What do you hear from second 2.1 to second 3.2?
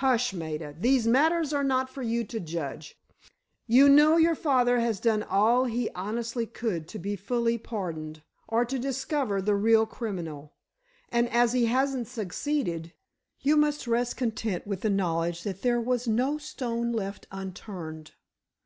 to judge.